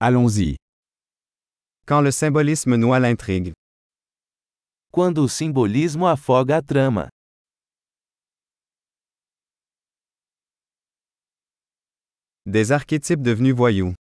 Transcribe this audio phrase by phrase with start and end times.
[0.00, 0.56] Allons-y.
[1.84, 3.52] Quand le symbolisme noie l'intrigue.
[4.92, 7.08] Quando o simbolismo afoga a trama.
[12.46, 13.94] Des archétypes devenus voyous.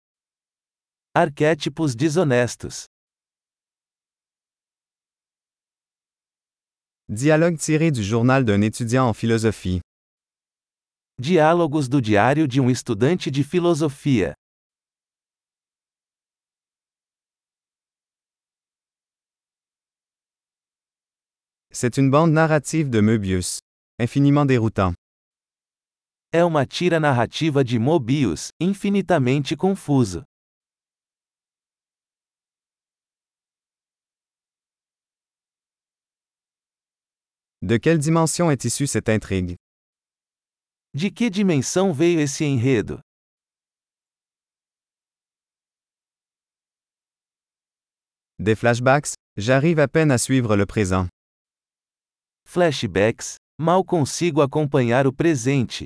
[1.16, 2.86] Arquétipos desonestos.
[7.10, 9.82] Dialogue tiré du journal d'un étudiant en philosophie.
[11.20, 14.36] Diálogos do diário de um estudante de filosofia.
[21.80, 23.60] C'est une bande narrative de Möbius.
[24.00, 24.96] Infiniment déroutant.
[26.34, 30.24] É uma tira narrativa de Mobius, infinitamente confuso.
[37.62, 39.56] De quelle dimension est issue cette intrigue?
[40.96, 43.00] De que dimensão veio esse enredo?
[48.40, 51.08] Des flashbacks J'arrive à peine à suivre le présent.
[52.50, 55.86] Flashbacks Mal consigo acompanhar o presente.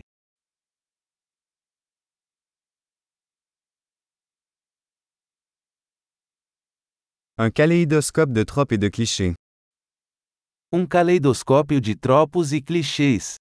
[7.40, 9.34] Un kaléidoscope de tropes et de clichés.
[10.72, 13.38] Um caleidoscópio de tropos e clichês.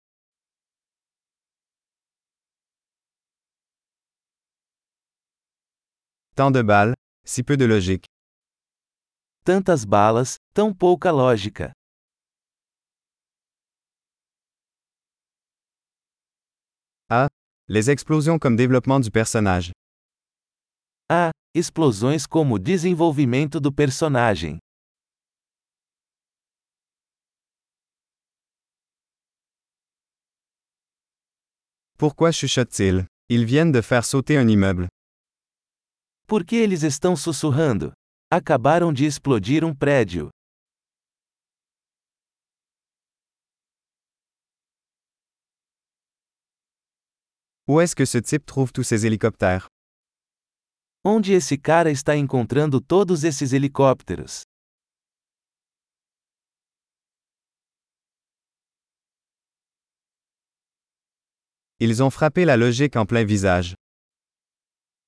[6.35, 8.09] Tant de balles, si peu de logique.
[9.45, 11.73] Tantas balas, tão pouca lógica.
[17.69, 19.73] Les explosions comme développement du personnage.
[21.09, 24.59] Ah, explosões como desenvolvimento do personagem.
[31.99, 34.89] Pourquoi chuchotent-ils Ils viennent de faire sauter un immeuble.
[36.27, 37.93] Por que eles estão sussurrando?
[38.33, 40.31] Acabaram de explodir um prédio.
[47.71, 49.69] Où est-ce que ce type trouve tous ces hélicoptères?
[51.05, 54.43] Onde esse cara está encontrando todos esses helicópteros?
[61.79, 63.75] Ils ont frappé la logique en plein visage.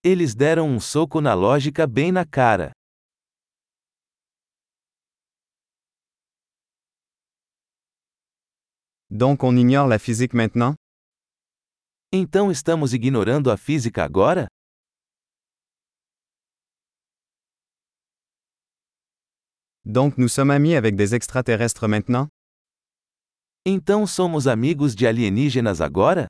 [0.05, 2.71] Eles deram um soco na lógica bem na cara.
[9.11, 10.77] Donc on ignore la physique maintenant?
[12.15, 14.47] Então estamos ignorando a física agora?
[19.83, 22.29] Donc nous sommes amis avec des extraterrestres maintenant
[23.65, 26.27] Então somos amigos de alienígenas agora?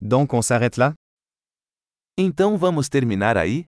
[0.00, 0.94] Donc on s'arrête là
[2.16, 3.66] Então vamos terminar aí?